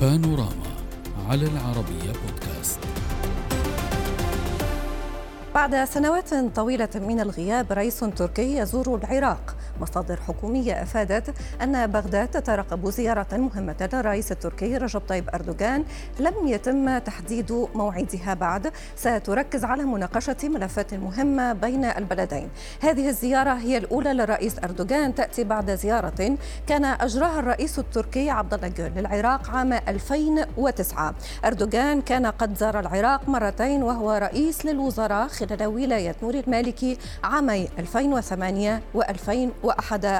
[0.00, 0.70] بانوراما
[1.28, 2.78] على العربية بودكاست.
[5.54, 9.56] بعد سنوات طويلة من الغياب رئيس تركي يزور العراق.
[9.80, 15.84] مصادر حكومية أفادت أن بغداد تترقب زيارة مهمة للرئيس التركي رجب طيب أردوغان.
[16.20, 18.72] لم يتم تحديد موعدها بعد.
[18.96, 22.48] ستركز على مناقشة ملفات مهمة بين البلدين.
[22.80, 25.14] هذه الزيارة هي الأولى للرئيس أردوغان.
[25.14, 26.36] تأتي بعد زيارة
[26.66, 33.82] كان أجراها الرئيس التركي عبد الله للعراق عام 2009 أردوغان كان قد زار العراق مرتين
[33.82, 39.69] وهو رئيس للوزراء خلال ولاية نور المالكي عامي 2008 و2011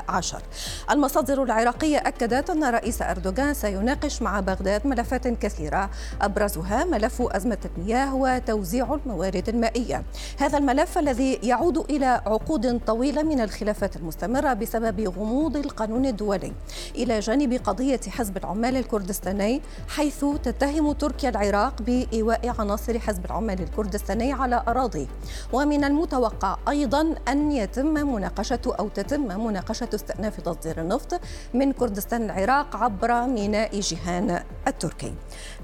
[0.09, 0.43] عشر.
[0.91, 5.91] المصادر العراقية أكدت أن الرئيس أردوغان سيناقش مع بغداد ملفات كثيرة.
[6.23, 10.03] أبرزها ملف أزمة المياه وتوزيع الموارد المائية.
[10.39, 16.53] هذا الملف الذي يعود إلى عقود طويلة من الخلافات المستمرة بسبب غموض القانون الدولي.
[16.95, 24.33] إلى جانب قضية حزب العمال الكردستاني حيث تتهم تركيا العراق بإيواء عناصر حزب العمال الكردستاني
[24.33, 25.07] على أراضيه
[25.53, 31.21] ومن المتوقع أيضا أن يتم مناقشة أو تتم مناقشة استئناف تصدير النفط
[31.55, 35.15] من كردستان العراق عبر ميناء جيهان التركي.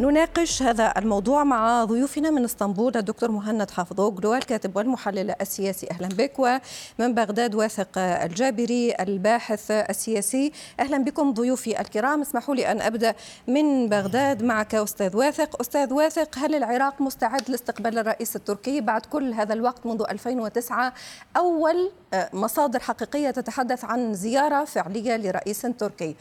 [0.01, 5.91] نناقش هذا الموضوع مع ضيوفنا من اسطنبول الدكتور مهند حافظ أوغلو الكاتب والمحلل السياسي.
[5.91, 10.53] أهلا بك ومن بغداد واثق الجابري الباحث السياسي.
[10.81, 12.21] أهلا بكم ضيوفي الكرام.
[12.21, 13.15] اسمحوا لي أن أبدأ
[13.49, 15.61] من بغداد معك أستاذ واثق.
[15.61, 20.93] أستاذ واثق هل العراق مستعد لاستقبال الرئيس التركي بعد كل هذا الوقت منذ 2009
[21.37, 21.91] أول
[22.33, 26.17] مصادر حقيقية تتحدث عن زيارة فعلية لرئيس تركي.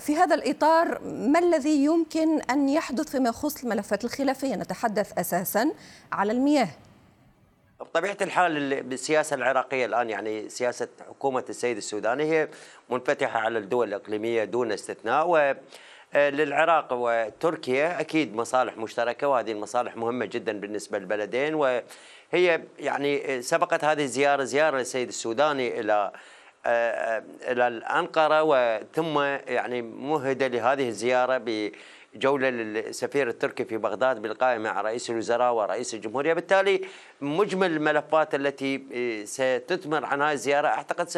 [0.00, 5.70] في هذا الإطار ما الذي يمكن أن يحدث فيما يخص الملفات الخلافية؟ نتحدث أساسا
[6.12, 6.68] على المياه.
[7.80, 12.48] بطبيعة الحال بالسياسة العراقية الآن يعني سياسة حكومة السيد السوداني هي
[12.90, 15.54] منفتحة على الدول الإقليمية دون استثناء و
[16.14, 24.04] للعراق وتركيا أكيد مصالح مشتركة وهذه المصالح مهمة جدا بالنسبة للبلدين وهي يعني سبقت هذه
[24.04, 26.12] الزيارة زيارة للسيد السوداني إلى
[26.66, 29.18] إلى الانقره وثم
[29.48, 36.32] يعني مهد لهذه الزيارة بجولة للسفير التركي في بغداد بالقاء مع رئيس الوزراء ورئيس الجمهورية،
[36.34, 36.80] بالتالي
[37.20, 38.82] مجمل الملفات التي
[39.24, 41.08] ستثمر عن هذه الزيارة أعتقد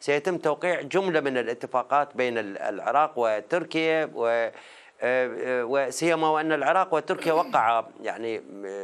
[0.00, 4.50] سيتم توقيع جملة من الاتفاقات بين العراق وتركيا و
[5.02, 8.42] وسيما وأن العراق وتركيا وقع يعني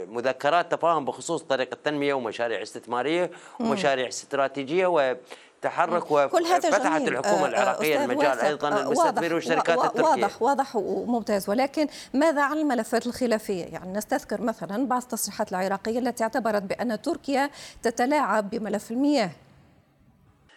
[0.08, 3.30] مذكرات تفاهم بخصوص طريقة التنميه ومشاريع استثمارية
[3.60, 5.16] ومشاريع استراتيجية و
[5.62, 10.02] تحرك وفتحت الحكومة العراقية المجال أيضا للمستثمرين والشركات التركية.
[10.02, 11.50] واضح واضح وممتاز.
[11.50, 17.50] ولكن ماذا عن الملفات الخلافية؟ يعني نستذكر مثلا بعض التصريحات العراقية التي اعتبرت بأن تركيا
[17.82, 19.30] تتلاعب بملف المياه.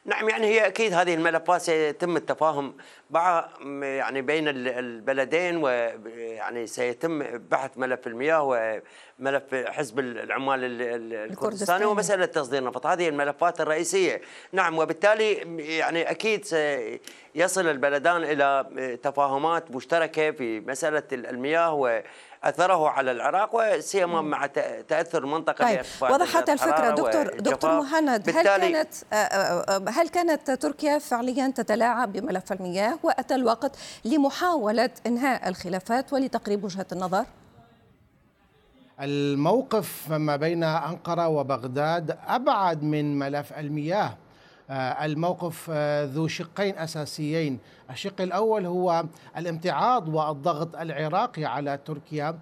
[0.05, 2.73] نعم يعني هي أكيد هذه الملفات سيتم التفاهم
[3.09, 3.49] مع
[3.81, 5.61] يعني بين البلدين
[6.39, 8.43] ويعني سيتم بحث ملف المياه
[9.19, 10.59] وملف حزب العمال
[11.13, 11.85] الكردستاني.
[11.85, 12.85] ومسألة تصدير النفط.
[12.85, 14.21] هذه الملفات الرئيسية.
[14.51, 15.33] نعم وبالتالي
[15.77, 22.01] يعني أكيد سيصل البلدان إلى تفاهمات مشتركة في مسألة المياه و
[22.43, 24.45] أثره على العراق وسيما مع
[24.87, 26.89] تأثر المنطقة طيب وضحت الفكرة.
[26.89, 28.93] دكتور دكتور مهند هل كانت
[29.89, 37.25] هل كانت تركيا فعليا تتلاعب بملف المياه وأتى الوقت لمحاولة إنهاء الخلافات ولتقريب وجهة النظر؟
[39.01, 44.17] الموقف ما بين أنقرة وبغداد أبعد من ملف المياه.
[44.71, 45.69] الموقف
[46.03, 47.59] ذو شقين أساسيين،
[47.89, 49.05] الشق الأول هو
[49.37, 52.39] الامتعاض والضغط العراقي على تركيا.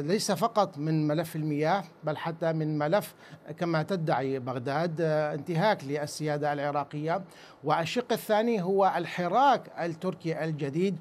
[0.00, 3.14] ليس فقط من ملف المياه بل حتى من ملف
[3.58, 7.22] كما تدعي بغداد انتهاك للسيادة العراقية،
[7.64, 10.96] والشق الثاني هو الحراك التركي الجديد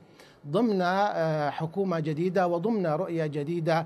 [0.47, 0.83] ضمن
[1.51, 3.85] حكومة جديدة وضمن رؤية جديدة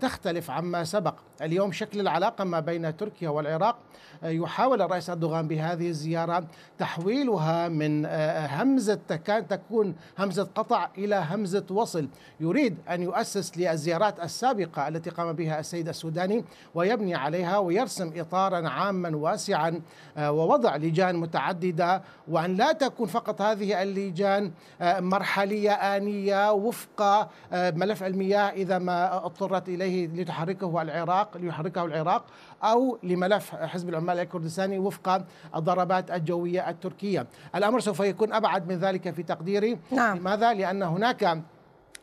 [0.00, 3.78] تختلف عما سبق، اليوم شكل العلاقة ما بين تركيا والعراق
[4.22, 6.44] يحاول الرئيس أردوغان بهذه الزيارة
[6.78, 8.06] تحويلها من
[8.50, 12.08] همزة تكاد تكون همزة قطع إلى همزة وصل،
[12.40, 16.44] يريد أن يؤسس للزيارات السابقة التي قام بها السيد السوداني
[16.74, 19.80] ويبني عليها ويرسم اطارا عاما واسعا
[20.18, 22.02] ووضع لجان متعددة.
[22.28, 30.06] وأن لا تكون فقط هذه اللجان مرحلية آنية وفق ملف المياه إذا ما اضطرت إليه
[30.06, 32.24] لتحركه العراق ليحركه العراق
[32.64, 35.24] أو لملف حزب العمال الكردستاني وفق
[35.56, 40.18] الضربات الجوية التركية الأمر سوف يكون أبعد من ذلك في تقديري نعم.
[40.18, 41.42] لماذا؟ لأن هناك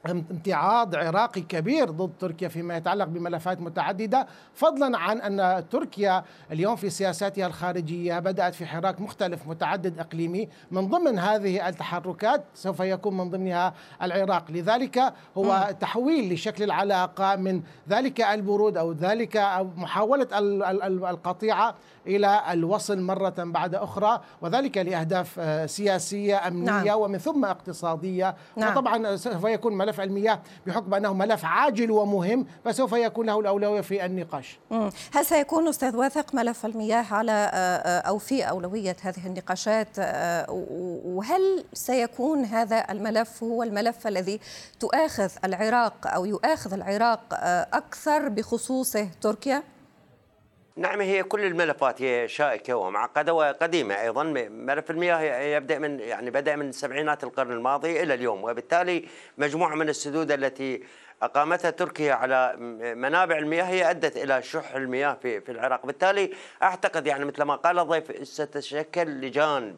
[0.06, 6.90] امتعاض عراقي كبير ضد تركيا فيما يتعلق بملفات متعددة فضلا عن أن تركيا اليوم في
[6.90, 13.30] سياساتها الخارجية بدأت في حراك مختلف متعدد إقليمي من ضمن هذه التحركات سوف يكون من
[13.30, 15.72] ضمنها العراق لذلك هو م.
[15.72, 20.28] تحويل لشكل العلاقة من ذلك البرود أو ذلك أو محاوله
[21.10, 21.76] القطيعة
[22.08, 27.00] إلى الوصل مرة بعد أخرى وذلك لأهداف آه، سياسية أمنية نعم.
[27.00, 28.72] ومن ثم اقتصادية نعم.
[28.72, 34.06] وطبعا سوف يكون ملف المياه بحكم أنه ملف عاجل ومهم فسوف يكون له الأولوية في
[34.06, 34.60] النقاش.
[35.14, 39.88] هل سيكون أستاذ واثق ملف المياه على آه، آه، أو في أولوية هذه النقاشات
[41.06, 44.40] وهل سيكون هذا الملف هو الملف الذي
[44.80, 47.22] تؤاخذ العراق أو يؤاخذ العراق
[47.74, 49.64] أكثر بخصوصه تركيا؟
[50.80, 54.24] نعم هي كل الملفات هي شائكة ومعقدة وقديمة أيضا.
[54.50, 59.06] ملف المياه يبدأ من يعني بدأ من سبعينات القرن الماضي إلى اليوم وبالتالي
[59.38, 60.84] مجموعة من السدود التي
[61.22, 62.54] أقامتها تركيا على
[62.96, 66.34] منابع المياه هي أدت إلى شح المياه في في العراق، بالتالي
[66.64, 69.76] أعتقد يعني مثل ما قال الضيف ستتشكل لجان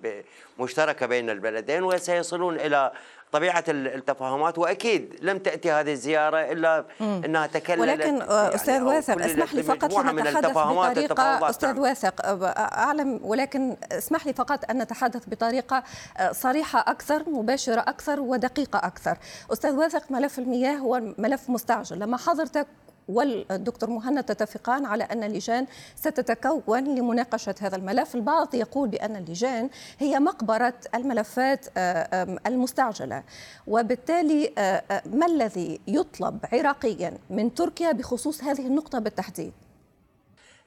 [0.59, 2.92] مشتركة بين البلدين وسيصلون إلى
[3.31, 6.86] طبيعة التفاهمات وأكيد لم تأتي هذه الزيارة إلا.
[7.01, 12.13] إنها تكللت ولكن يعني أستاذ واثق اسمح لي فقط لنتحدث بطريقة أستاذ واثق
[12.57, 15.83] أعلم ولكن اسمح لي فقط أن نتحدث بطريقة
[16.31, 19.18] صريحة أكثر مباشرة أكثر ودقيقة أكثر.
[19.54, 22.00] أستاذ واثق ملف المياه هو ملف مستعجل.
[22.00, 22.68] لما حضرتك
[23.07, 29.69] والدكتور مهند تتفقان على أن اللجان ستتكون لمناقشة هذا الملف البعض يقول بأن اللجان
[30.00, 33.24] هي مقبرة الملفات آه، المستعجلة
[33.68, 39.54] وبالتالي آه، آه، ما الذي يطلب عراقيا من تركيا بخصوص هذه النقطة بالتحديد؟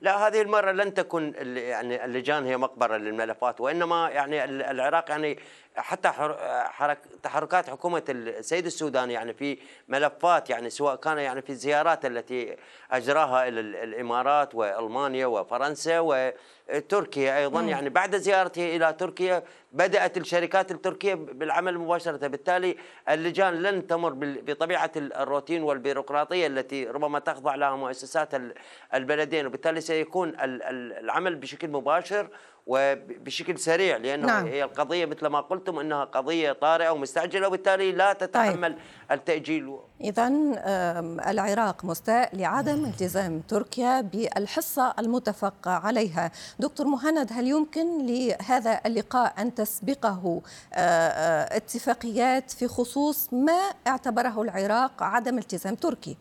[0.01, 5.39] لا هذه المرة لن تكون يعني اللجان هي مقبرة للملفات وإنما يعني العراق يعني
[5.77, 6.09] حتى
[6.69, 12.57] حرك تحركات حكومة السيد السوداني يعني في ملفات يعني سواء كان يعني في الزيارات التي
[12.91, 17.69] أجراها إلى الإمارات وألمانيا وفرنسا وتركيا أيضا م.
[17.69, 19.43] يعني بعد زيارته إلى تركيا
[19.73, 22.77] بدأت الشركات التركية بالعمل مباشرة بالتالي
[23.09, 28.31] اللجان لن تمر بطبيعة الروتين والبيروقراطية التي ربما تخضع لها مؤسسات
[28.95, 32.29] البلدين وبالتالي سيكون العمل بشكل مباشر
[32.67, 34.47] وبشكل سريع لأنه نعم.
[34.47, 38.83] هي القضية مثل ما قلتم إنها قضية طارئة ومستعجلة وبالتالي لا تتحمل طيب.
[39.11, 40.29] التأجيل اذا
[41.31, 49.55] العراق مستاء لعدم التزام تركيا بالحصة المتفق عليها دكتور مهند هل يمكن لهذا اللقاء أن
[49.55, 50.43] تسبقه
[51.57, 56.17] اتفاقيات في خصوص ما اعتبره العراق عدم التزام تركي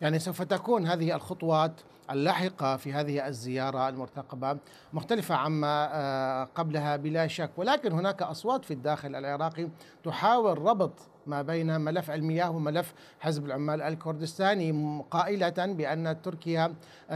[0.00, 1.72] يعني سوف تكون هذه الخطوات
[2.10, 4.58] اللاحقة في هذه الزيارة المرتقبة
[4.92, 9.68] مختلفة عما آه، قبلها بلا شك ولكن هناك أصوات في الداخل العراقي
[10.04, 10.92] تحاول ربط
[11.30, 16.74] ما بين ملف المياه وملف حزب العمال الكردستاني قائلة بأن تركيا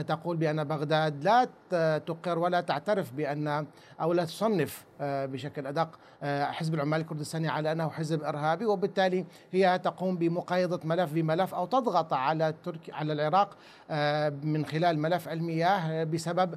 [0.09, 1.49] تقول بأن بغداد لا
[1.99, 3.67] تقر ولا تعترف بأن
[4.01, 5.89] أو لا تصنف آه، بشكل أدق
[6.23, 11.67] آه، حزب العمال الكردستاني على أنه حزب إرهابي وبالتالي هي تقوم بمقايضة ملف بملف أو
[11.67, 13.57] تضغط على تركيا على العراق
[13.91, 16.55] آه، من خلال ملف المياه بسبب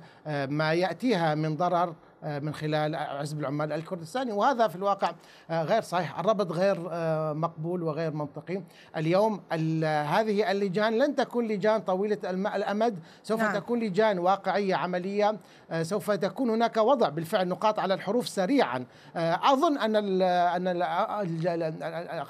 [0.50, 4.32] ما يأتيها من ضرر آه، من خلال حزب العمال الكردستاني.
[4.32, 5.12] وهذا في الواقع
[5.50, 6.20] آه، غير صحيح.
[6.20, 8.62] الربط غير آه، مقبول وغير منطقي.
[8.98, 9.42] اليوم
[9.84, 13.00] هذه اللجان لن تكون لجان طويلة الأمد.
[13.24, 13.54] سوف نعم.
[13.54, 15.38] تكون لجان واقعية عملية.
[15.82, 18.86] سوف تكون هناك وضع بالفعل نقاط على الحروف سريعا.
[19.16, 20.82] أظن أن أن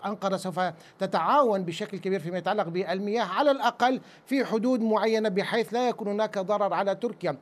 [0.05, 0.59] أنقرة سوف
[0.99, 3.25] تتعاون بشكل كبير فيما يتعلق بالمياه.
[3.25, 7.37] على الأقل في حدود معينة بحيث لا يكون هناك ضرر على تركيا.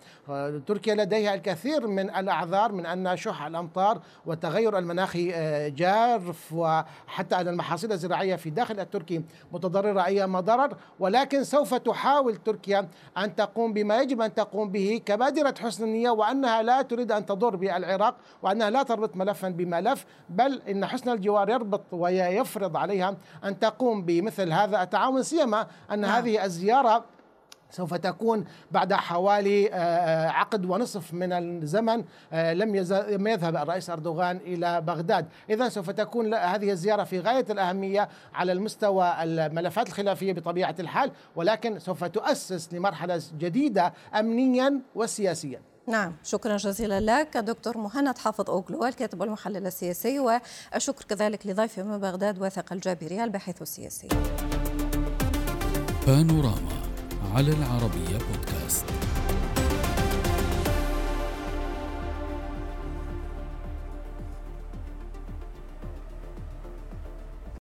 [0.68, 7.48] تركيا لديها الكثير من الأعذار من أن شح الأمطار والتغير المناخي آه، جارف وحتى أن
[7.48, 12.88] المحاصيل الزراعية في داخل التركي متضررة أيام ضرر ولكن سوف تحاول تركيا
[13.18, 17.56] أن تقوم بما يجب أن تقوم به كبادرة حسن النية وأنها لا تريد أن تضر
[17.56, 24.02] بالعراق وأنها لا تربط ملفا بملف بل إن حسن الجوار يربط ويفرض عليها أن تقوم
[24.02, 26.12] بمثل هذا التعاون سيما أن نعم.
[26.12, 27.06] هذه الزيارة
[27.76, 32.04] سوف تكون بعد حوالي آه، آه، عقد ونصف من الزمن
[32.34, 32.76] آه، لم
[33.10, 38.52] لم يذهب الرئيس أردوغان إلى بغداد، اذا سوف تكون هذه الزيارة في غاية الأهمية على
[38.52, 45.62] المستوى الملفات الخلافية بطبيعة الحال، ولكن سوف تؤسس لمرحلة جديدة امنيا وسياسيا.
[45.88, 51.98] نعم شكرا جزيلا لك دكتور مهند حافظ أوغلو الكاتب والمحلل السياسي والشكر كذلك لضيفي من
[51.98, 54.08] بغداد واثق الجابري الباحث السياسي.
[56.08, 56.75] بانوراما
[57.36, 58.86] على العربية بودكاست.